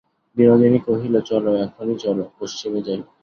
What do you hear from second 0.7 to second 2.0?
কহিল, চলো, এখনই